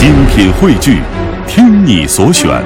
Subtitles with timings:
[0.00, 1.02] 精品汇聚，
[1.46, 2.64] 听你所选，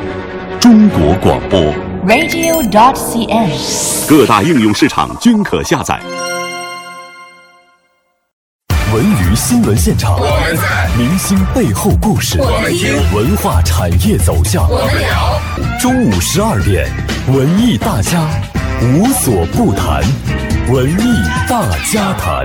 [0.60, 1.60] 中国广播。
[2.06, 4.08] radio.dot.cn，。
[4.08, 6.00] 各大应用市场均可下载。
[8.92, 15.40] 文娱新闻现场，我们在；明星背后故事，我们听；文化产业走向，我们聊。
[15.80, 16.88] 中午十二点，
[17.36, 18.30] 文艺大家
[18.80, 20.04] 无所不谈，
[20.72, 22.44] 文艺大家谈。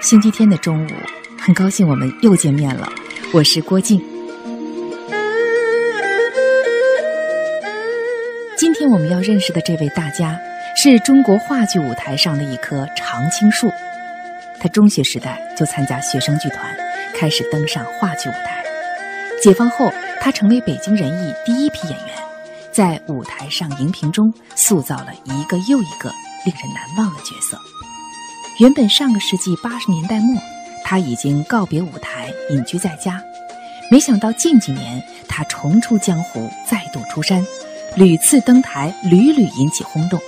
[0.00, 0.90] 星期天的中午，
[1.44, 2.90] 很高兴我们又见面了，
[3.30, 4.02] 我是郭靖。
[8.56, 10.40] 今天我们要认识的这位大家，
[10.74, 13.68] 是中国话剧舞台上的一棵常青树。
[14.58, 16.74] 他中学时代就参加学生剧团，
[17.14, 18.64] 开始登上话剧舞台。
[19.42, 22.16] 解放后，他成为北京人艺第一批演员，
[22.72, 26.10] 在舞台上、荧屏中塑造了一个又一个
[26.46, 27.58] 令人难忘的角色。
[28.60, 30.40] 原本上个世纪八十年代末，
[30.84, 33.20] 他已经告别舞台，隐居在家。
[33.90, 37.44] 没想到近几年，他重出江湖，再度出山，
[37.96, 40.20] 屡次登台，屡屡引起轰动。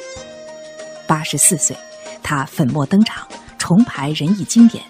[1.06, 1.76] 八十四岁，
[2.22, 4.82] 他粉墨登场，重排人艺经典，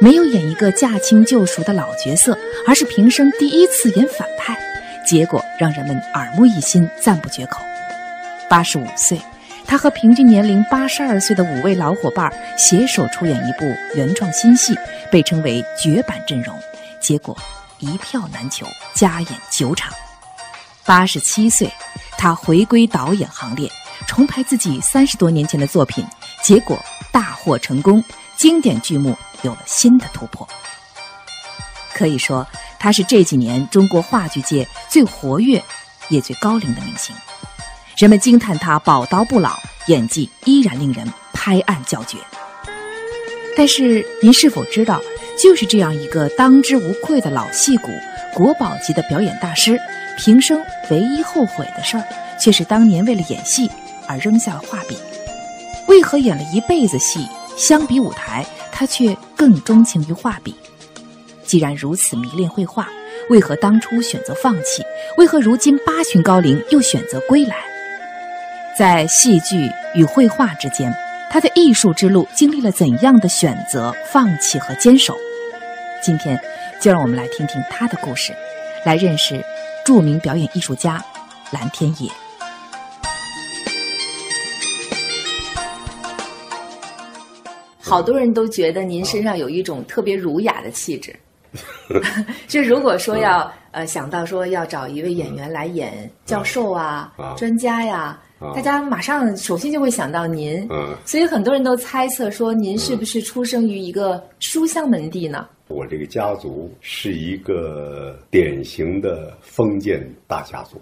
[0.00, 4.58] 没有演一个驾轻就熟的老角色，而是平生第一次演反派，
[5.06, 7.60] 结果让人们耳目一新，赞不绝口。
[8.48, 9.20] 八十五岁。
[9.66, 14.74] 他和平均年龄八十二岁的五位老伙伴携手出演一部原创新戏，
[15.10, 16.56] 被称为绝版阵容，
[17.00, 17.36] 结果
[17.78, 19.92] 一票难求，加演九场。
[20.84, 21.70] 八十七岁，
[22.16, 23.70] 他回归导演行列，
[24.06, 26.04] 重排自己三十多年前的作品，
[26.42, 26.78] 结果
[27.10, 28.04] 大获成功，
[28.36, 30.46] 经典剧目有了新的突破。
[31.92, 32.46] 可以说，
[32.78, 35.62] 他是这几年中国话剧界最活跃
[36.10, 37.16] 也最高龄的明星。
[37.96, 39.56] 人们惊叹他宝刀不老，
[39.86, 42.18] 演技依然令人拍案叫绝。
[43.56, 45.00] 但是，您是否知道，
[45.38, 47.88] 就是这样一个当之无愧的老戏骨、
[48.34, 49.78] 国宝级的表演大师，
[50.18, 52.04] 平生唯一后悔的事儿，
[52.36, 53.70] 却是当年为了演戏
[54.08, 54.98] 而扔下了画笔。
[55.86, 57.24] 为何演了一辈子戏，
[57.56, 60.52] 相比舞台，他却更钟情于画笔？
[61.46, 62.88] 既然如此迷恋绘画，
[63.30, 64.82] 为何当初选择放弃？
[65.16, 67.54] 为何如今八旬高龄又选择归来？
[68.76, 70.92] 在戏剧与绘画之间，
[71.30, 75.14] 他的艺术之路经历了怎样的选择、放弃和坚守？
[76.02, 76.36] 今天，
[76.80, 78.34] 就让我们来听听他的故事，
[78.84, 79.40] 来认识
[79.86, 81.00] 著名表演艺术家
[81.52, 82.10] 蓝天野。
[87.80, 91.14] 好多人都觉得您身上有一种特别儒雅的气质。
[92.48, 98.18] 就如果说要呃想到说要找一位演员来演教授啊、啊专家呀，
[98.54, 100.66] 大家马上首先就会想到您。
[100.70, 105.48] 嗯，所以很多人都猜测说您是不是出生于一个书香门第呢？
[105.68, 110.78] 我这个家族是一个典型的封建大家族，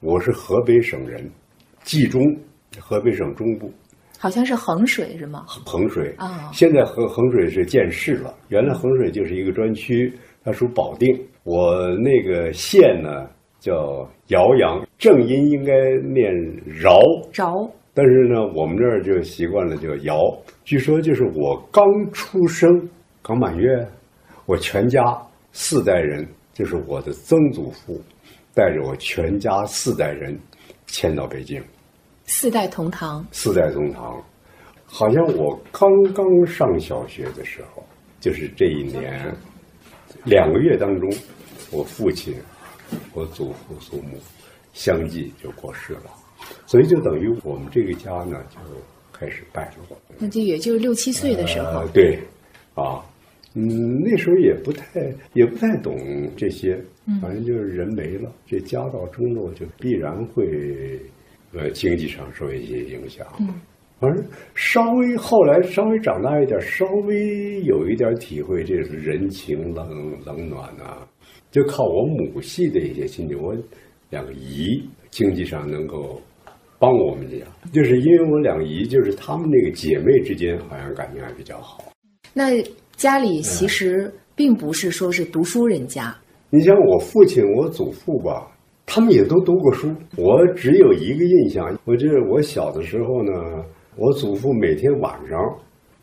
[0.00, 1.28] 我是河北省人，
[1.82, 2.22] 冀中，
[2.78, 3.72] 河北省中部
[4.18, 5.44] 好像是衡水是吗？
[5.48, 10.12] 衡水啊现在衡衡水是建市了，原来衡水就是一个专区，
[10.44, 11.08] 它属保定。
[11.42, 13.26] 我那个县呢
[13.62, 13.72] 叫
[14.26, 16.34] 饶阳，正音应该念
[16.66, 16.98] 饶，
[17.32, 20.16] 饶但是呢，我们这儿就习惯了叫尧。
[20.64, 22.68] 据说就是我刚出生，
[23.22, 23.86] 刚满月，
[24.46, 25.00] 我全家
[25.52, 28.00] 四代人，就是我的曾祖父，
[28.52, 30.36] 带着我全家四代人
[30.86, 31.62] 迁到北京，
[32.24, 34.20] 四代同堂，四代同堂。
[34.84, 37.84] 好像我刚刚上小学的时候，
[38.18, 39.32] 就是这一年
[40.24, 41.08] 两个月当中，
[41.70, 42.34] 我父亲、
[43.14, 44.18] 我祖父、祖母
[44.72, 46.10] 相继就过世了，
[46.66, 48.58] 所以就等于我们这个家呢就
[49.12, 49.96] 开始败落。
[50.18, 51.80] 那就也就是六七岁的时候。
[51.80, 52.18] 呃，对，
[52.74, 53.04] 啊，
[53.54, 55.96] 嗯，那时候也不太也不太懂
[56.36, 56.78] 这些，
[57.20, 60.98] 反正就是人没了，这家道中落就必然会，
[61.52, 63.26] 呃，经济上受一些影响。
[63.40, 63.60] 嗯，
[64.00, 71.06] 反正稍微后来稍微长大一点，稍微有一点体会，这是人情冷冷暖啊，
[71.52, 73.54] 就靠我母系的一些亲戚，我
[74.10, 76.20] 两个姨经济上能够
[76.78, 81.84] 帮我们这样，就是因为我两姨，就是她们那个姐妹之间好像感情还比较好。
[82.32, 82.60] 那
[82.96, 86.16] 家里其实并不是说是读书人家，
[86.50, 88.50] 你像我父亲、我祖父吧，
[88.86, 89.94] 他们也都读过书。
[90.16, 93.64] 我只有一个印象，我就是我小的时候呢，
[93.96, 95.38] 我祖父每天晚上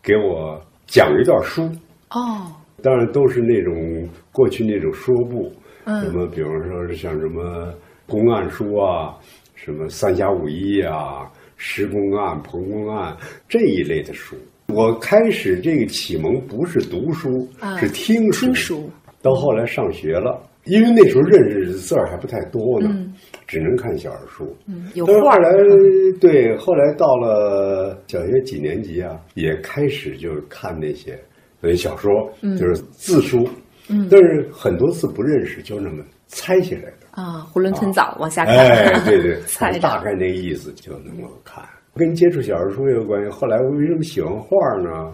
[0.02, 1.62] 给我讲一段书，
[2.10, 2.46] 哦，
[2.82, 5.52] 当然都是那种过去那种说部，
[5.84, 7.72] 嗯什么比方说是像什么
[8.06, 9.16] 公案书啊，
[9.54, 13.16] 什么三侠五义啊、石公案、彭公案
[13.48, 14.36] 这一类的书。
[14.68, 17.28] 我开始这个启蒙不是读书，
[17.58, 18.46] 啊是听书。
[18.46, 18.90] 听书
[19.20, 23.12] 到后来上学了，因为那时候认识字儿还不太多呢，嗯
[23.46, 24.56] 只能看小人书。
[24.66, 25.50] 嗯，有画来，
[26.20, 31.18] 对，后来到了小学几年级啊，也开始就是看那些
[31.62, 32.10] 呃小说，
[32.58, 33.48] 就是字书，
[33.88, 37.06] 嗯但是很多字不认识，就那么猜起来的。
[37.10, 41.64] 啊，囫囵吞枣往下看，哎，对对， 猜，大概那个意思就能够看。
[41.94, 43.28] 跟接触小人书也有关系。
[43.30, 45.12] 后来我为什么喜欢画呢？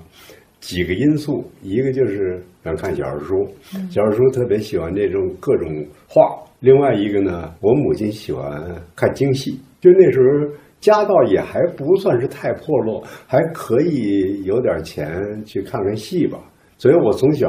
[0.61, 6.37] 几个因素，一个就是想看小人书，嗯小人书特别喜欢这种各种画。
[6.61, 8.63] 另外一个呢，我母亲喜欢
[8.95, 10.27] 看京戏，就那时候
[10.81, 16.39] 家道也还不算是太破落，还可以有点钱去看看戏吧。
[16.79, 17.49] 所以我从小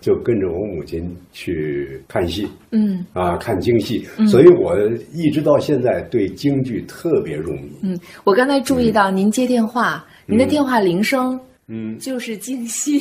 [0.00, 2.48] 就跟着我母亲去看戏。
[2.70, 4.74] 嗯啊，看京戏，所以我
[5.12, 7.70] 一直到现在对京剧特别入迷。
[7.82, 11.38] 嗯，我刚才注意到您接电话，您的电话铃声
[11.68, 12.98] 嗯，就是京戏，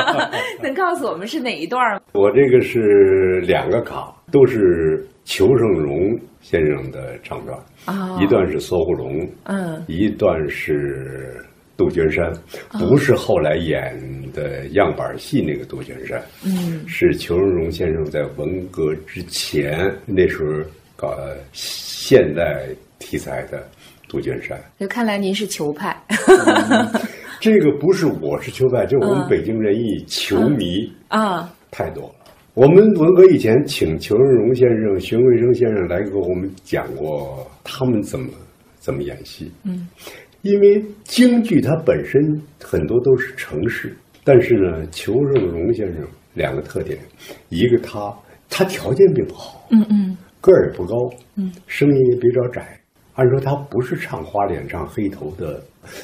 [0.62, 2.00] 能告诉我们是哪一段吗？
[2.14, 9.82] 我这个是两个卡，都是裘盛戎先生的唱段，啊，一段是擞虎龙，嗯。
[9.86, 11.44] 一段是
[11.76, 12.32] 杜鹃山，
[12.72, 13.96] 不是后来演
[14.32, 16.82] 的样板戏那个杜鹃山，嗯。
[16.88, 21.16] 是裘盛戎先生在文革之前那时候搞
[21.52, 22.66] 现代
[22.98, 23.66] 题材的
[24.08, 24.60] 杜鹃山。
[24.78, 25.96] 就看来您是球派，
[27.40, 29.28] 这个不是我是球派，就我们嗯。
[29.28, 32.14] 北京人艺球迷啊，太多了。
[32.54, 38.28] 我们文革以前请裘盛戎先生、荀慧生先生来给我们讲过他们怎么
[38.78, 39.50] 怎么演戏。
[39.64, 39.88] 嗯，
[40.42, 42.20] 因为京剧它本身
[42.62, 46.98] 很多都是程式，但是呢，裘盛戎先生两个特点，
[47.48, 48.14] 一个他
[48.50, 50.94] 他条件并不好，嗯嗯个儿也不高，
[51.36, 52.78] 嗯，声音也比较窄。
[53.14, 55.62] 按说他不是唱花脸、唱黑头的，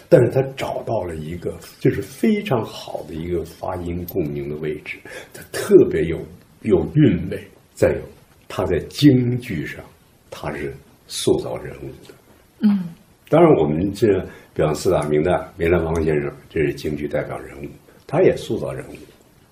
[0.09, 4.99] 但是他找到了一个就是非常好的一个发音共鸣的位置，
[5.33, 6.19] 他特别有
[6.63, 7.43] 有韵味。
[7.75, 8.01] 再有，
[8.49, 9.85] 他在京剧上，
[10.31, 10.75] 他是
[11.07, 12.15] 塑造人物的。
[12.61, 12.89] 嗯
[13.31, 14.09] 当然，我们这
[14.55, 17.67] 比方四大名旦梅兰芳先生，这是京剧代表人物，
[18.07, 18.95] 他也塑造人物，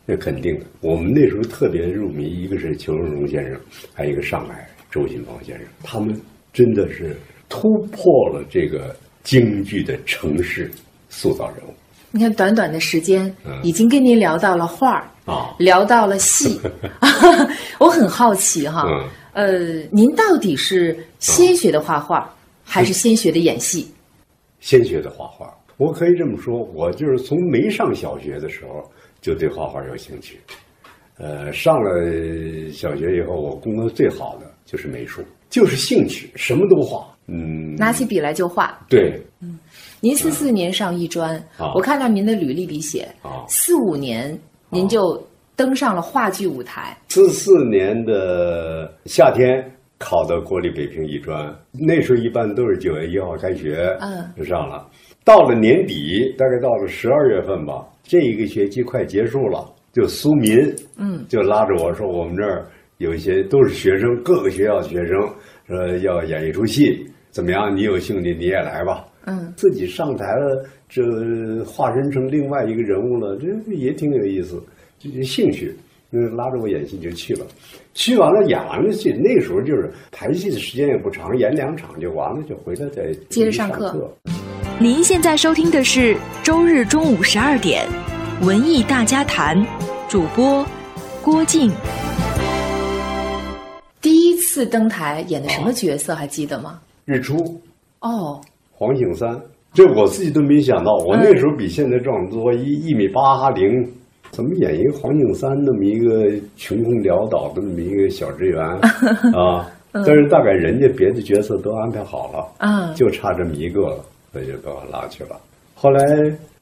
[0.07, 0.65] 那肯定的。
[0.81, 3.61] 我们那时候特别入迷，一个是裘盛戎先生，
[3.93, 6.19] 还有一个上海周信芳先生，他们
[6.55, 7.15] 真的是
[7.51, 10.71] 突破了这个京剧的城市
[11.11, 11.75] 塑造人物
[12.17, 15.55] 你看短短的时间嗯，已经跟您聊到了画儿，啊。
[15.59, 16.59] 聊到了戏，
[17.79, 19.05] 我很好奇哈，嗯
[19.35, 22.35] 呃，您到底是先学的画画，
[22.65, 23.87] 还是先学的演戏？
[24.61, 28.83] 先学的画画，我可以这么说，我就是从没上小学的时候
[29.21, 30.41] 就对画画有兴趣。
[31.19, 35.21] 呃，上了小学以后，我功课最好的就是美术，
[35.51, 37.07] 就是兴趣，什么都画。
[37.29, 38.79] 嗯，拿起笔来就画。
[38.89, 39.21] 对。
[39.41, 39.59] 嗯
[40.01, 44.39] 您四四年上艺专，啊我看到您的履历里写，啊，四五年
[44.69, 45.21] 您就
[45.57, 46.97] 登上了话剧舞台。
[47.09, 49.65] 四四年的夏天
[49.99, 54.31] 考的国立北平艺专，那时候一般都是九月一号开学，嗯。
[54.37, 54.87] 就上了。
[55.25, 60.59] 到了年底，大概到了十二月份吧，这一个学期快结束了，就苏民，
[60.99, 62.67] 嗯，就拉着我说，我们这儿
[62.99, 65.19] 有一些都是学生，各个学校的学生，
[65.67, 67.05] 说要演一出戏，
[67.37, 67.77] 怎么样？
[67.77, 69.05] 你有兴趣你也来吧。
[69.27, 71.03] 嗯，自己上台了，这
[71.67, 74.59] 化身成另外一个人物了，这也挺有意思，
[74.99, 75.77] 就是兴趣。
[76.09, 77.45] 那拉着我演戏就去了，
[77.93, 84.11] 去完了演完了戏，那时候就是排戏的时间也不长，演两场就完了，就回来再接着上上课
[84.79, 87.87] 您现在收听的是周日中午十二点
[88.47, 89.63] 《文艺大家谈》，
[90.09, 90.65] 主播
[91.23, 91.71] 郭靖。
[94.01, 96.81] 第一次登台演的什么角色还记得吗？
[97.07, 97.37] 日出，
[98.01, 98.41] 哦，
[98.73, 99.41] 黄景三，
[99.73, 103.89] 这我自己都没想到，我那时候比现在壮多一一米八零，
[104.33, 108.61] 怎么演一个黄景三那么一个穷困潦倒的那么一个小职员
[109.33, 109.71] 啊？
[109.93, 115.41] 但是大概人家别的角色都安排好了，啊，就差这么一个了，所以就把我拉去了。
[115.77, 116.05] 后来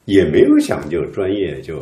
[0.05, 1.81] 也没有想就专业就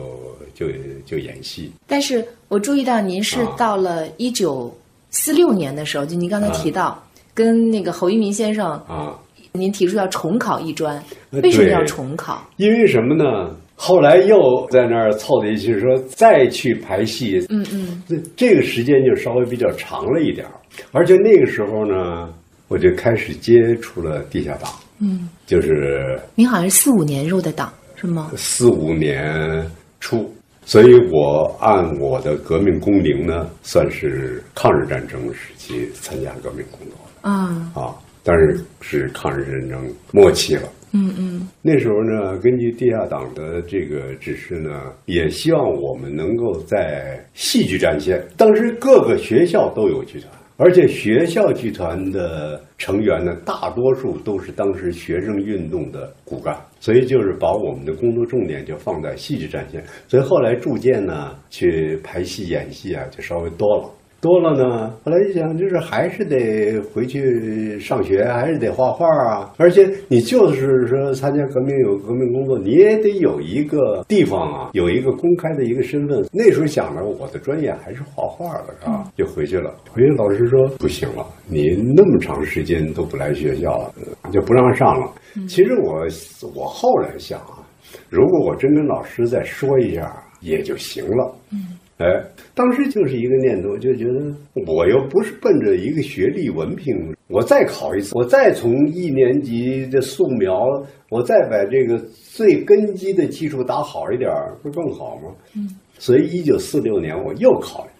[0.56, 0.68] 就
[1.06, 3.56] 就演戏，但是我注意到您是啊。
[3.58, 4.74] 到了一九
[5.10, 9.18] 四六年的时候，就您刚才提到、跟那个侯一民先生，啊，
[9.54, 10.96] 您提出要重考艺专，
[11.32, 12.42] 呃为什么要重考？
[12.58, 13.56] 因为什么呢？
[13.76, 18.04] 后来又在那儿凑在一起说再去排戏，嗯嗯。
[18.08, 20.54] 这这个时间就稍微比较长了一点儿，
[20.92, 22.30] 而且那个时候呢，
[22.68, 28.32] 我就开始接触了地下党，嗯，就是您好像是四五年入的党是吗？
[28.38, 30.32] 四五年初，
[30.66, 41.48] 所以我按我的革命工龄呢，算是抗日战争时期参加革命工作啊，但是是抗日战争末期了，嗯嗯。
[41.62, 44.70] 那时候呢，根据地下党的这个指示呢，
[45.06, 48.24] 也希望我们能够在戏剧战线。
[48.38, 50.30] 当时各个学校都有剧团。
[50.56, 59.84] 而且学校剧团的成员呢，大多数都是当时学生运动的骨干，所以就是把我们的工作重点就放在戏剧战线。
[60.08, 63.90] 所以后来逐渐呢，去排戏演戏啊，就稍微多了。
[64.24, 69.54] 多了呢，后来一想，就是还是得回去上学，还是得画画啊。
[69.58, 76.26] 而且你就是说参加革命有革命工作，你也得有一个地方啊，有一个公开的一个身份。
[76.32, 79.70] 那时候想着我的专业还是画画的啊，就回去了。
[79.92, 83.94] 回去老师说不行了，你那么长时间都不来学校了，
[84.32, 85.12] 就不让上了。
[85.50, 86.08] 其实我
[86.56, 87.60] 我后来想啊，
[88.10, 91.36] 如果我真跟老师再说一下，也就行了。
[91.52, 91.60] 嗯。
[91.98, 92.06] 哎，
[92.56, 94.36] 当时就是一个念头，就觉得
[94.66, 100.60] 我又不是奔着一个学历文凭，我再考一次，我再从一年级的素描，
[101.10, 104.30] 我再把这个最根基的基础打好一点，
[104.64, 105.32] 不更好吗？
[105.56, 105.70] 嗯，
[106.00, 107.92] 所以一九四六年我又考了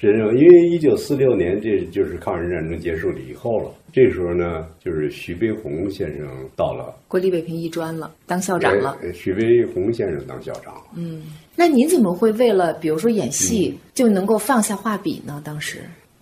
[0.00, 0.10] 一次。
[0.10, 3.70] 是因为一九四六年，这就是抗日战争结束了以后了。
[3.92, 6.26] 这时候呢，就是徐悲鸿先生
[6.56, 8.96] 到了国立北平艺专了，当校长了。
[9.12, 10.74] 徐悲鸿先生当校长。
[10.96, 11.22] 嗯，
[11.56, 15.42] 那您怎么会为了比如说演戏就能够放下画笔呢？
[15.44, 15.78] 当时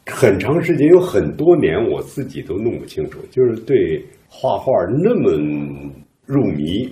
[0.06, 4.72] 很长时间，有很多年，我自己都弄不清楚，就是对画画
[5.04, 5.30] 那么
[6.24, 6.88] 入迷，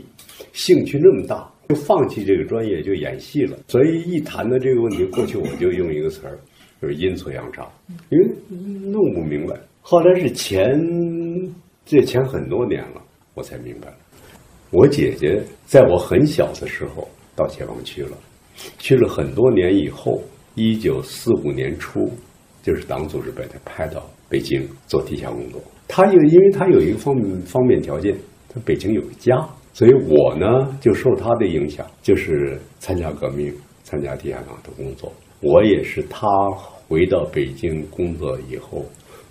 [0.52, 3.56] 兴趣那么大，就放弃这个专业，就演戏了。
[3.68, 6.38] 所以一谈到这个问题，过去我就用一个词儿。
[6.86, 7.66] 就是阴错阳差，
[8.10, 8.28] 因为
[8.90, 9.56] 弄不明白。
[9.82, 10.80] 后来是前
[11.84, 13.02] 这前很多年了，
[13.34, 13.96] 我才明白了。
[14.70, 18.16] 我姐姐在我很小的时候到解放区了，
[18.78, 20.22] 去了很多年以后，
[20.54, 22.08] 一九四五年初，
[22.62, 25.60] 就是党组织把她派到北京做地下工作。
[25.88, 27.14] 她有，因为她有一个方
[27.44, 28.16] 方面条件，
[28.48, 29.36] 她北京有个家，
[29.72, 33.52] 所以我呢就受她的影响，就是参加革命，
[33.82, 35.12] 参加地下党的工作。
[35.42, 36.26] 我也是她
[36.88, 38.84] 回到北京工作以后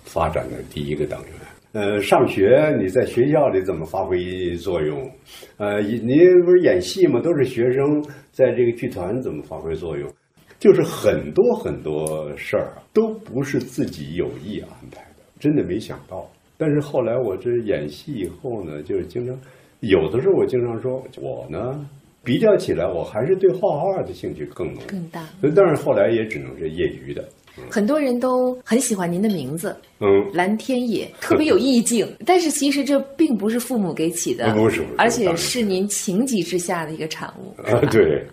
[0.04, 1.30] 发展的第一个党员。
[1.72, 5.10] 呃，上学你在学校里怎么发挥作用？
[5.58, 7.20] 呃，你不是演戏吗？
[7.20, 10.10] 都是学生在这个剧团怎么发挥作用？
[10.58, 16.30] 就是很多很多事儿都不是自己有意安排的，真的没想到。
[16.56, 19.38] 但是后来我这演戏以后呢，就是经常
[19.80, 21.88] 有的时候我经常说，我呢。
[22.24, 25.28] 比较起来，我还是对画画的兴趣更浓、更大。
[25.54, 27.24] 但是后来也只能是业余的。
[27.70, 32.06] 很多人都很喜欢您的名字，嗯，蓝天野，特别有意境。
[32.24, 37.54] 但是其实这并不是父母给起的，不是，而且是您情急之下的一个产物。
[37.62, 38.24] 啊， 对，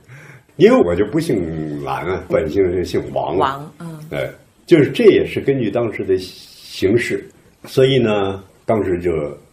[0.57, 3.37] 因为我就不姓蓝啊，本姓是姓王。
[3.37, 4.29] 王，嗯，哎，
[4.65, 7.23] 就是这也是根据当时的形势，
[7.65, 9.11] 所以呢，当时就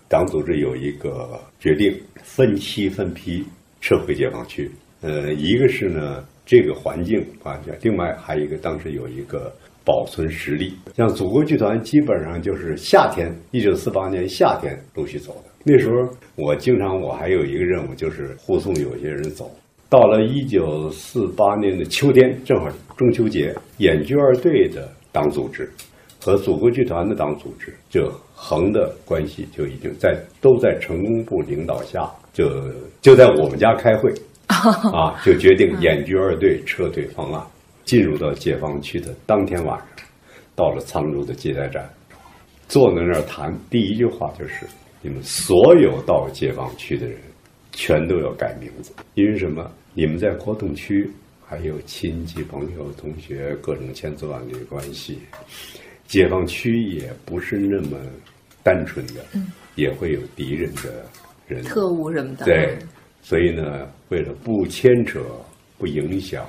[0.08, 3.44] 党组织有一个决定，分期分批。
[3.82, 9.52] 撤回解放区，呃，一个是呢这个环境啊，另外还有一个当时有一个
[9.84, 15.50] 保存实力，像祖国剧团基本上就是夏天，一九四八年夏天陆续走的。
[15.62, 19.48] 那时候我经常我还有一个任务就是护送有些人走。
[19.88, 22.66] 到了一九四八年的秋天，正好
[22.96, 25.70] 中秋节，演剧二队的党组织
[26.20, 32.10] 和祖国剧团的党组织就横的关系就已经在都在成功部领导下。
[32.32, 32.48] 就
[33.00, 34.12] 就在我们家开会，
[34.92, 37.42] 啊，就决定演剧二队撤退方案。
[37.84, 40.06] 进入到解放区的当天晚上，
[40.54, 41.88] 到了沧州的接待站，
[42.68, 44.64] 坐在那儿谈，第一句话就是：
[45.02, 47.16] 你们所有到解放区的人，
[47.72, 49.68] 全都要改名字，因为什么？
[49.92, 51.10] 你们在活动区
[51.44, 55.18] 还有亲戚、朋友、同学，各种千丝万缕的关系。
[56.06, 57.98] 解放区也不是那么
[58.62, 59.14] 单纯的，
[59.74, 61.04] 也会有敌人的
[61.48, 61.64] 人。
[61.64, 62.78] 特务什么的，对，
[63.22, 65.20] 所以呢，为了不牵扯、
[65.78, 66.44] 不影响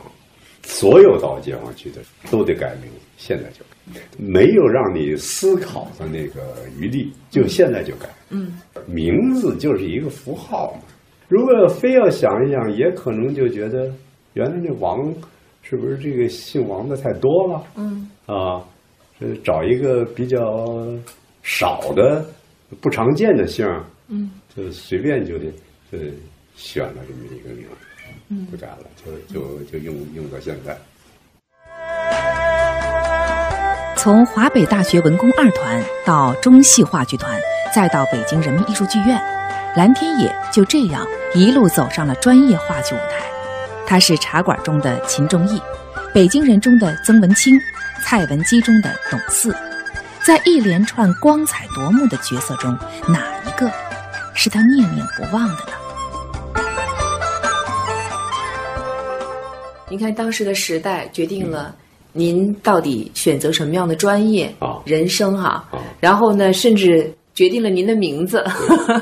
[0.63, 2.89] 所有到解放区的，都得改名。
[3.17, 3.63] 现在就
[4.17, 8.09] 没有让你思考的那个余地，就现在就改。
[8.29, 10.81] 嗯，名字就是一个符号嘛。
[11.27, 13.91] 如果非要想一想，也可能就觉得
[14.33, 15.13] 原来那王
[15.61, 17.63] 是不是这个姓王的太多了？
[17.75, 18.63] 嗯，啊，
[19.43, 20.39] 找一个比较
[21.43, 22.25] 少的、
[22.79, 23.67] 不常见的姓。
[24.07, 25.45] 嗯，就随便就得，
[25.91, 25.99] 呃，
[26.61, 27.65] 选了这么一个名，
[28.29, 30.77] 嗯，不改了，就就就用用到现在。
[33.97, 37.39] 从华北大学文工二团到中戏话剧团，
[37.73, 39.19] 再到北京人民艺术剧院，
[39.75, 43.25] 蓝天野就这样一路走上了专业话剧舞台。
[43.87, 45.59] 他是茶馆中的秦仲义，
[46.13, 47.59] 北京人中的曾文清，
[48.05, 49.55] 蔡文姬中的董四，
[50.23, 52.77] 在一连串光彩夺目的角色中，
[53.07, 53.69] 哪一个？
[54.33, 55.73] 是他念念不忘的呢？
[59.91, 61.75] 您看，当时的时代决定了
[62.13, 68.41] 您到底选择什么样的专业啊人生哈、啊然后呢，甚至决定了您的名字。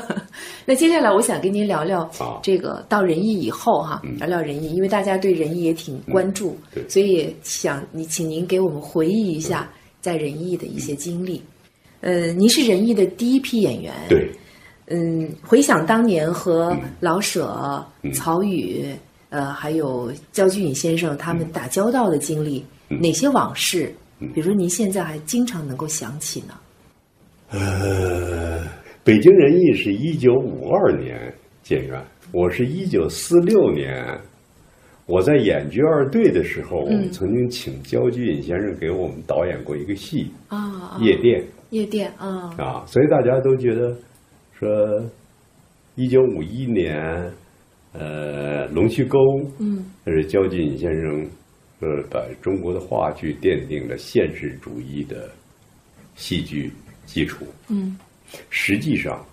[0.66, 4.16] 那接下来，我想跟您聊聊啊这个到仁义以后哈、嗯。
[4.18, 6.84] 聊聊仁义，因为大家对仁义也挺关注，对。
[6.88, 9.70] 所以想你，请您给我们回忆一下
[10.00, 11.40] 在仁义的一些经历。
[12.00, 14.28] 呃，您是仁义的第一批演员，对，
[14.88, 16.80] 嗯，回想当年和嗯。
[16.98, 18.12] 老舍、嗯。
[18.12, 18.84] 曹禺，
[19.30, 23.00] 呃，还有焦菊隐先生他们打交道的经历，嗯。
[23.00, 23.92] 哪些往事？
[24.18, 24.28] 嗯。
[24.34, 26.54] 比如说您现在还经常能够想起呢？
[27.52, 28.62] 呃，
[29.02, 31.32] 北京人艺是一九五二年
[31.62, 32.00] 建院，
[32.32, 34.18] 我是一九四六年，
[35.06, 41.44] 我在演剧二队的时候，我们曾经请焦菊隐先生给我们导演过一个戏啊，啊《夜店。
[41.70, 43.96] 夜店啊》啊，所以大家都觉得
[44.58, 44.68] 说，
[45.94, 47.32] 一九五一年，
[47.92, 49.18] 呃，龙须沟，
[49.58, 51.28] 嗯，这是焦菊隐先生，
[51.80, 55.28] 呃，把中国的话剧奠定了现实主义的
[56.14, 56.72] 戏剧
[57.04, 57.44] 基础。
[57.68, 57.98] 嗯，
[58.48, 59.26] 实际上，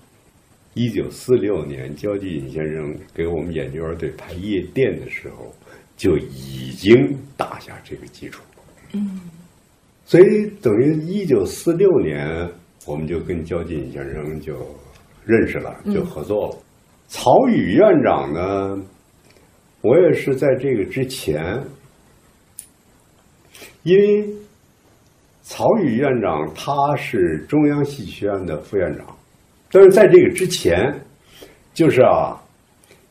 [0.73, 5.53] 一九四六年焦菊隐先生给我们演剧二队排《夜店》的时候，
[5.95, 8.41] 就已经打下这个基础。
[8.93, 9.21] 嗯，
[10.05, 12.49] 所以等于一九四六年，
[12.87, 14.55] 我们就跟焦菊隐先生就
[15.25, 16.57] 认识了，就合作了。
[17.07, 18.83] 曹禺院长呢，
[19.81, 21.63] 我也是在这个之前，
[23.83, 24.27] 因为
[25.41, 29.05] 曹禺院长他是中央戏剧学院的副院长，
[29.71, 30.93] 但是在这个之前，
[31.73, 32.35] 就是啊，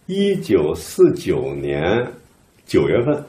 [0.04, 2.06] 一九四九年
[2.66, 3.24] 九月份，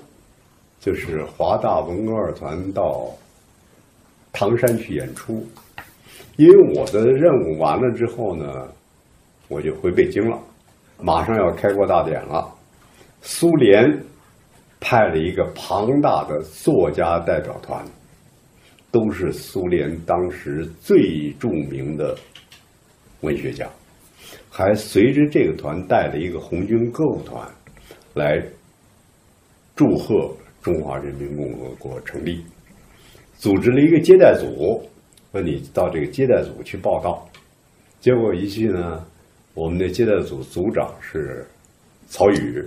[0.82, 3.10] 就是华大文工二团到
[4.34, 5.48] 唐山去演出，
[6.36, 8.68] 因为我的任务完了之后呢，
[9.48, 10.38] 我就回北京了，
[11.00, 12.54] 马上要开国大典了，
[13.22, 14.04] 苏联
[14.80, 17.86] 派了一个庞大的作家代表团，
[18.92, 22.18] 都是苏联当时最著名的
[23.22, 23.70] 文学家，
[24.50, 27.48] 还随着这个团带了一个红军歌舞团
[28.14, 28.44] 来
[29.76, 32.44] 祝贺中华人民共和国成立，
[33.36, 34.84] 组织了一个接待组，
[35.32, 37.28] 说你到这个接待组去报道。
[38.00, 39.06] 结果一去呢，
[39.58, 41.44] 我们的接待组组长是
[42.08, 42.64] 曹禺，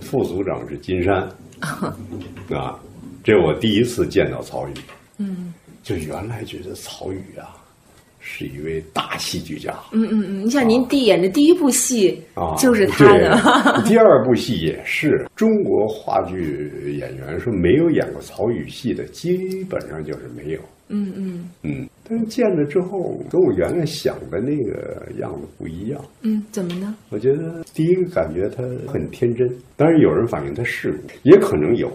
[0.00, 1.16] 副组长是金山，
[2.48, 2.80] 啊，
[3.22, 4.72] 这我第一次见到曹禺。
[5.18, 5.52] 嗯。
[5.82, 7.54] 就原来觉得曹禺啊，
[8.20, 9.72] 是一位大戏剧家。
[9.92, 15.28] 嗯嗯嗯，你像您第演的第一部戏啊，就是他的，对第二部戏也是。
[15.36, 20.60] 中国话剧演员说没有演过曹禺戏的，基本上就是没有。
[20.88, 21.50] 嗯嗯。
[21.62, 26.00] 嗯，但是见了之后，跟我原来想的那个样子不一样。
[26.22, 26.94] 嗯，怎么呢？
[27.10, 31.90] 我觉得第一个感觉他很天真，当然有人反映他世故，也可能有，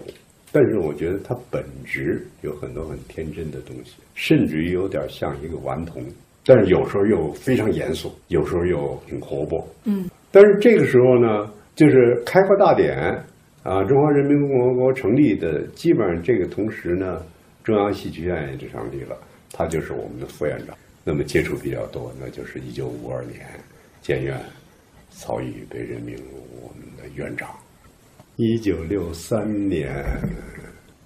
[0.51, 6.03] 但是我觉得他本质有很多很天真的东西，甚至于有点像一个顽童，
[6.45, 9.65] 但是有时候又非常严肃，有时候又挺活泼。
[9.85, 12.97] 嗯但是这个时候呢，就是开国大典
[13.63, 17.21] 啊，中华人民共和国成立的，基本上这个同时呢，
[17.63, 19.15] 中央戏剧院也就成立了，
[19.51, 20.77] 他就是我们的副院长。
[21.03, 23.47] 那么接触比较多，那就是一九五二年
[24.01, 24.39] 建院，
[25.09, 26.23] 曹禺被任命为
[26.61, 27.49] 我们的院长。
[28.35, 29.91] 一九六三年，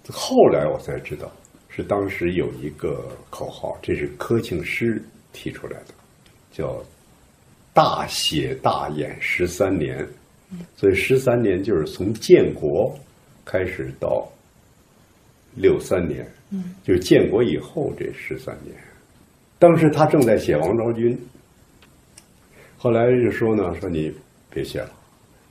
[0.10, 1.32] 后来我才知道，
[1.70, 5.94] 是当时有一个口号，这是柯庆施提出来的，
[6.52, 6.84] 叫
[7.74, 10.06] “大写大演十三年”，
[10.76, 12.94] 所以十三年就是从建国
[13.44, 14.30] 开始到
[15.56, 16.26] 六三年，
[16.84, 18.76] 就建国以后这十三年。
[19.58, 21.18] 当时他正在写王昭君，
[22.78, 24.14] 后来就说呢，说你
[24.50, 24.92] 别写了，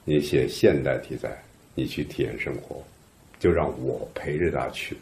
[0.05, 1.31] 你写现代题材，
[1.75, 2.83] 你去体验生活，
[3.39, 4.97] 就让我陪着他去。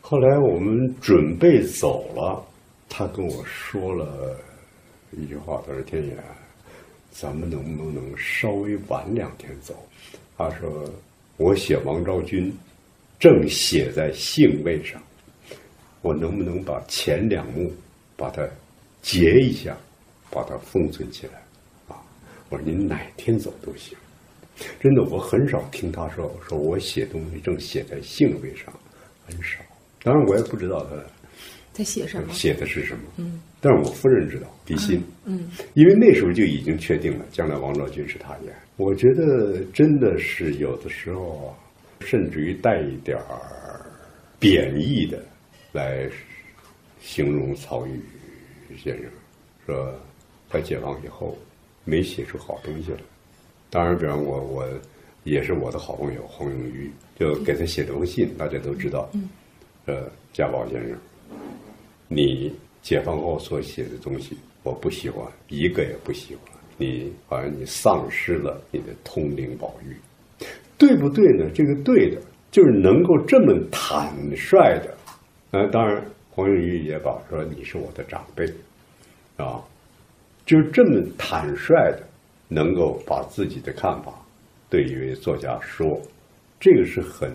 [0.00, 2.44] 后来我们准备走了，
[2.88, 4.38] 他跟我说了
[5.10, 6.16] 一句话，他说：“天野，
[7.10, 9.74] 咱们能不能稍微晚两天走？”
[10.38, 10.88] 他说
[11.36, 12.52] ：“我写王昭君，
[13.18, 15.02] 正写在兴味上，
[16.06, 17.72] 我能不能把前两幕
[18.16, 18.46] 把它
[19.02, 19.76] 截一下，
[20.30, 21.32] 把它封存起来？”
[21.88, 21.98] 啊，
[22.48, 23.96] 我说您哪天走都行。
[24.80, 28.72] 真的，我很少听他说说我写东西正写在兴味上，
[29.26, 29.58] 很少。
[30.02, 30.96] 当然，我也不知道他
[31.72, 32.32] 在写什么？
[32.32, 33.02] 写的是什么。
[33.18, 35.02] 嗯，但是我夫人知道，比心。
[35.26, 38.54] 嗯因为那时候就已经确定了，将来王昭君是他演。
[38.76, 41.52] 我觉得真的是有的时候啊，
[42.00, 43.84] 甚至于带一点儿
[44.38, 45.22] 贬义的
[45.76, 46.08] 来
[46.98, 47.92] 形容曹禺
[48.82, 49.04] 先生，
[49.66, 49.94] 说
[50.48, 51.36] 他解放以后
[51.84, 52.98] 没写出好东西来。
[53.68, 54.66] 当然，比方我我
[55.24, 59.08] 也是我的好朋友黄永玉，就给他写封信，大家都知道。
[59.12, 59.28] 嗯。
[59.84, 60.98] 呃，家宝先生，
[62.08, 66.42] 你解放后所写的东西，我不喜欢，一个也不喜欢。
[66.76, 69.96] 你好像你丧失了你的通灵宝玉，
[70.76, 71.48] 对不对呢？
[71.54, 74.95] 这个对的，就是能够这么坦率的。
[75.50, 78.44] 呃，当然，黄永玉也把说你是我的长辈，
[79.36, 79.62] 啊，
[80.44, 82.02] 就这么坦率的，
[82.48, 84.12] 能够把自己的看法
[84.68, 86.00] 对一位作家说，
[86.58, 87.32] 这个是很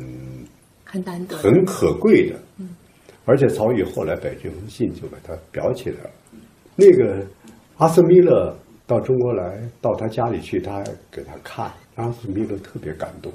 [0.84, 2.40] 很难得、很可贵的。
[2.58, 2.76] 嗯，
[3.26, 6.10] 而且曹禺后来把这封信就把它裱起来了。
[6.76, 7.26] 那个
[7.78, 8.56] 阿斯米勒。
[8.88, 13.32] 到中国来，到他家里去，他还给他看，阿斯米勒特别感动，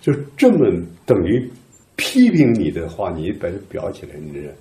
[0.00, 0.68] 就这么
[1.04, 1.48] 等于
[1.96, 4.54] 批评你的话，你把它裱起来，你这，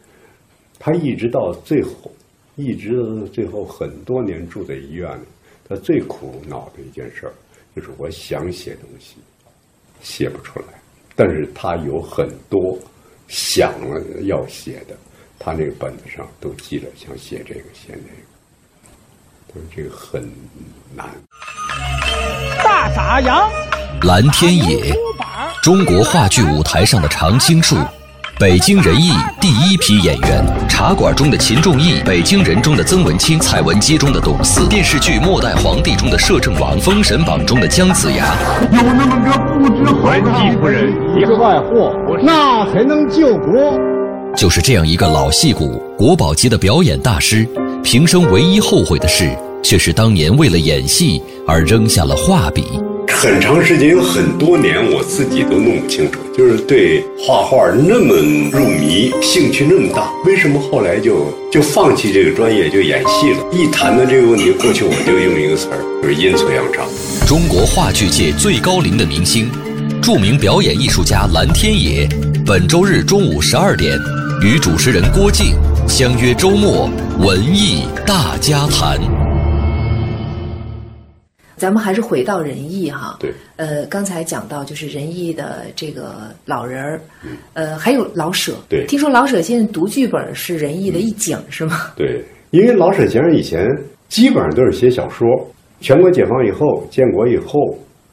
[0.80, 2.12] 他一直到最后，
[2.56, 5.26] 一直到最后很多年住在医院里，
[5.68, 7.34] 他最苦恼的一件事儿
[7.76, 9.18] 就是我想写东西，
[10.02, 10.68] 写不出来，
[11.16, 12.78] 但是他有很多
[13.28, 14.96] 想了要写的，
[15.38, 18.26] 他那个本子上都记着，想写这个写那个。
[19.74, 20.22] 这个很
[20.94, 21.08] 难。
[22.62, 23.50] 大傻羊，
[24.02, 24.94] 蓝天野，
[25.62, 27.76] 中国话剧舞台上的常青树，
[28.40, 38.34] 北京人艺第一批演员，茶馆中的秦仲义，北京人中的曾文清，蔡文姬中的董四，电视剧《末代皇帝》中的摄政王，封神榜中的姜子牙。
[38.72, 41.94] 有那么个不知文姬夫人一个外货，
[42.24, 43.78] 那才能救国。
[44.38, 47.46] 就是这样一个老戏骨，国宝级的表演大师，
[47.84, 49.36] 平生唯一后悔的事。
[49.66, 52.80] 却是当年为了演戏而扔下了画笔。
[53.08, 58.16] 很长时间，有很多年，我自己都弄不清楚，就是对画画那么
[58.52, 63.40] 入迷，兴趣那么大，为什么后来就就放弃这个专业，就演戏了？
[63.52, 66.84] 一谈到这个问题，过去我就用一个词儿，就是阴错阳差。
[67.28, 69.50] 中国话剧界最高龄的明星，
[70.02, 72.08] 著名表演艺术家蓝天野，
[72.46, 73.98] 本周日中午十二点，
[74.44, 75.56] 与主持人郭靖
[75.88, 76.90] 相约周末
[77.20, 79.25] 文艺大家谈。
[81.66, 87.02] 咱们还是回到仁义哈，对，呃，刚才讲到就是仁义的这个老人儿，
[87.54, 91.92] 呃，还有老舍，对，听说老舍现在读剧本是仁义的一景是吗？
[91.98, 93.68] 对，因为老舍先生以前
[94.10, 95.28] 基本上都是写小说，
[95.82, 97.60] 全国解放以后，建国以后，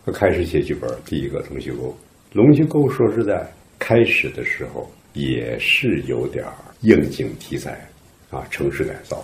[0.06, 0.90] 他开始写剧本。
[1.04, 1.88] 第一个《龙须沟》，
[2.32, 3.46] 《龙须沟》说实在，
[3.78, 6.42] 开始的时候也是有点
[6.80, 7.86] 应景题材，
[8.30, 9.22] 啊，城市改造。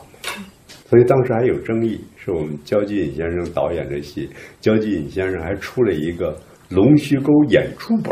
[0.88, 6.32] 所以当时还有争议，是我们焦继隐先生导演这戏，焦继隐先生还出了一个
[6.74, 8.10] 《龙须沟》演出本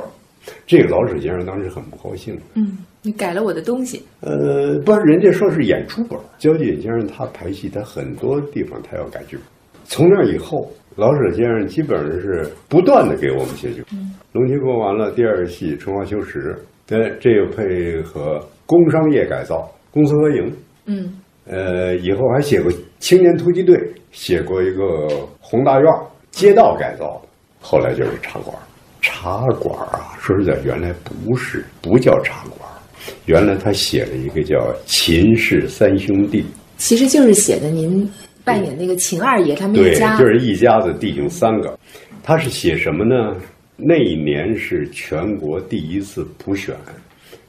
[0.66, 2.38] 这个老舍先生当时很不高兴。
[2.52, 4.04] 嗯，你改了我的东西。
[4.20, 9.44] 呃，不，人家说是演出本焦继隐先生他排戏，他很多地方他要改剧本。
[9.86, 13.98] 从那以后，老舍先生基本上是不断的给我们写剧本。
[14.32, 16.54] 龙须沟》完了，第二戏《春花秋实》，
[16.94, 20.52] 呃，这又配合工商业改造，公私合营。
[20.84, 21.10] 嗯。
[21.48, 23.78] 呃，以后还写过青年突击队，
[24.10, 25.08] 写过一个
[25.40, 25.86] 宏大院
[26.30, 27.28] 街道改造的，
[27.60, 28.56] 后来就是茶馆。
[29.00, 32.68] 茶馆啊，说实在，原来不是不叫茶馆，
[33.26, 34.56] 原来他写了一个叫
[34.86, 36.42] 《秦氏三兄弟》，
[36.76, 38.10] 其实就是写的您
[38.44, 41.78] 扮演那个秦二爷他们一家，就是一家子弟兄三个。
[42.24, 43.36] 他是写什么呢？
[43.76, 46.74] 那一年是全国第一次普选，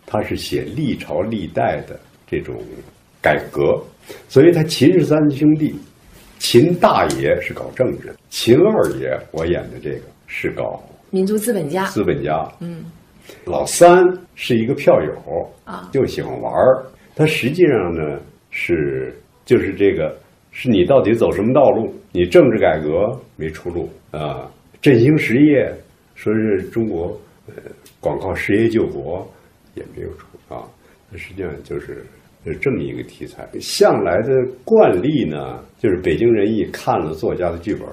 [0.05, 2.55] 他是写历朝历代的这种。
[3.27, 3.77] 改革，
[4.29, 5.77] 所以他秦氏三兄弟，
[6.39, 11.83] 秦大爷是搞政治，秦二爷我演的这个是搞民族资本家。
[11.87, 12.85] 资本家，嗯，
[13.43, 14.01] 老三
[14.35, 16.85] 是一个票友啊，就喜欢玩儿。
[17.17, 18.17] 他实际上呢
[18.49, 19.13] 是
[19.43, 20.17] 就是这个，
[20.53, 21.93] 是你到底走什么道路？
[22.13, 24.49] 你政治改革没出路啊，
[24.81, 25.69] 振兴实业，
[26.15, 27.07] 说是中国
[27.47, 27.55] 呃
[27.99, 29.29] 广告实业救国
[29.75, 30.63] 也没有出啊。
[31.11, 32.05] 那实际上就是。
[32.51, 34.31] 是这么一个题材，向来的
[34.63, 37.87] 惯例呢，就是北京人艺看了作家的剧本，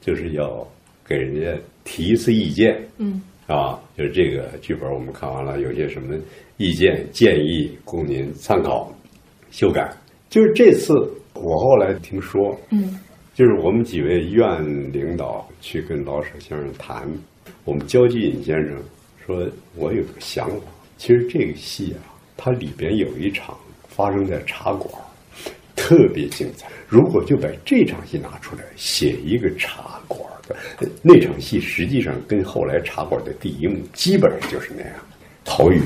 [0.00, 0.66] 就是要
[1.06, 6.14] 给人家提一次意见，嗯，啊，就是这个剧本我们看完了，有些什么
[6.56, 8.92] 意见建议供您参考
[9.50, 9.90] 修改。
[10.28, 10.92] 就是这次
[11.34, 12.98] 我后来听说，嗯，
[13.34, 17.08] 就是我们几位院领导去跟老舍先生谈，
[17.64, 18.76] 我们焦继隐先生
[19.24, 23.56] 说，我有个想法，其实这个戏啊，它里边有一场。
[23.94, 24.92] 发生在茶馆，
[25.76, 26.68] 特别精彩。
[26.88, 30.54] 如果就把这场戏拿出来写一个茶馆的
[31.02, 34.92] 那场戏，实际上跟后来茶馆的第一幕基本上就是那样。
[35.44, 35.80] 陶宇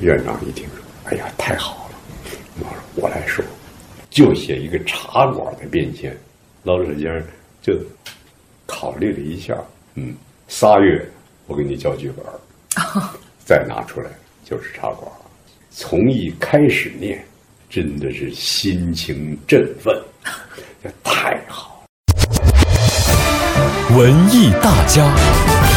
[0.00, 1.96] 院长一听说，哎呀，太好了！
[2.58, 3.44] 我说我来说，
[4.10, 6.16] 就写一个茶馆的变迁。
[6.62, 7.22] 老舍先生
[7.62, 7.74] 就
[8.66, 9.56] 考虑了一下，
[9.94, 10.14] 嗯，
[10.48, 11.04] 仨月
[11.46, 12.24] 我给你交剧本，
[13.44, 14.10] 再拿出来
[14.44, 15.10] 就是茶馆。
[15.70, 17.24] 从一开始念，
[17.70, 19.96] 真的是心情振奋，
[20.82, 21.84] 这 太好。
[23.96, 25.69] 文艺大家。